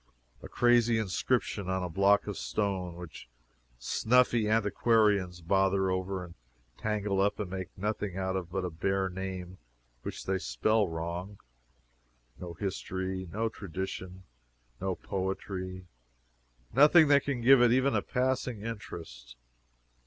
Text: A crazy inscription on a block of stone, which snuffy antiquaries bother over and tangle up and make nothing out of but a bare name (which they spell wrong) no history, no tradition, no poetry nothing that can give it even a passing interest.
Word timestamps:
A 0.41 0.47
crazy 0.49 0.97
inscription 0.97 1.69
on 1.69 1.83
a 1.83 1.87
block 1.87 2.25
of 2.25 2.35
stone, 2.35 2.95
which 2.95 3.29
snuffy 3.77 4.49
antiquaries 4.49 5.41
bother 5.41 5.91
over 5.91 6.23
and 6.25 6.33
tangle 6.75 7.21
up 7.21 7.39
and 7.39 7.51
make 7.51 7.67
nothing 7.77 8.17
out 8.17 8.35
of 8.35 8.49
but 8.49 8.65
a 8.65 8.71
bare 8.71 9.09
name 9.09 9.59
(which 10.01 10.25
they 10.25 10.39
spell 10.39 10.87
wrong) 10.87 11.37
no 12.39 12.55
history, 12.55 13.29
no 13.31 13.47
tradition, 13.47 14.23
no 14.79 14.95
poetry 14.95 15.85
nothing 16.73 17.07
that 17.09 17.23
can 17.25 17.39
give 17.39 17.61
it 17.61 17.71
even 17.71 17.93
a 17.95 18.01
passing 18.01 18.63
interest. 18.63 19.35